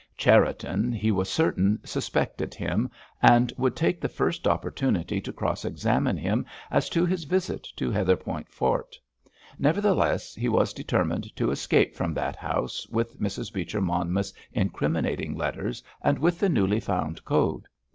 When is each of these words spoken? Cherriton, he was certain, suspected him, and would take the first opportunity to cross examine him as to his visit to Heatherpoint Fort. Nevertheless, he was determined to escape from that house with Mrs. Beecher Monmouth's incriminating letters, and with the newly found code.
Cherriton, 0.17 0.91
he 0.91 1.11
was 1.11 1.29
certain, 1.29 1.79
suspected 1.85 2.55
him, 2.55 2.89
and 3.21 3.53
would 3.55 3.75
take 3.75 4.01
the 4.01 4.09
first 4.09 4.47
opportunity 4.47 5.21
to 5.21 5.31
cross 5.31 5.63
examine 5.63 6.17
him 6.17 6.43
as 6.71 6.89
to 6.89 7.05
his 7.05 7.23
visit 7.25 7.67
to 7.75 7.91
Heatherpoint 7.91 8.49
Fort. 8.49 8.97
Nevertheless, 9.59 10.33
he 10.33 10.49
was 10.49 10.73
determined 10.73 11.29
to 11.35 11.51
escape 11.51 11.93
from 11.95 12.15
that 12.15 12.35
house 12.35 12.87
with 12.87 13.21
Mrs. 13.21 13.53
Beecher 13.53 13.79
Monmouth's 13.79 14.33
incriminating 14.53 15.37
letters, 15.37 15.83
and 16.01 16.17
with 16.17 16.39
the 16.39 16.49
newly 16.49 16.79
found 16.79 17.23
code. 17.23 17.67